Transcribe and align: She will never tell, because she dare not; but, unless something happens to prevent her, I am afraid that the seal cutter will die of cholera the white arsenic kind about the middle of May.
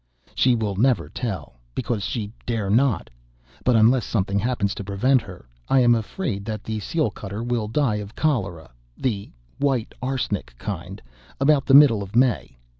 She 0.33 0.55
will 0.55 0.75
never 0.77 1.09
tell, 1.09 1.57
because 1.75 2.01
she 2.03 2.31
dare 2.47 2.71
not; 2.71 3.11
but, 3.63 3.75
unless 3.75 4.03
something 4.03 4.39
happens 4.39 4.73
to 4.73 4.83
prevent 4.83 5.21
her, 5.21 5.45
I 5.69 5.81
am 5.81 5.93
afraid 5.93 6.43
that 6.45 6.63
the 6.63 6.79
seal 6.79 7.11
cutter 7.11 7.43
will 7.43 7.67
die 7.67 7.97
of 7.97 8.15
cholera 8.15 8.71
the 8.97 9.29
white 9.59 9.93
arsenic 10.01 10.55
kind 10.57 11.03
about 11.39 11.67
the 11.67 11.75
middle 11.75 12.01
of 12.01 12.15
May. 12.15 12.57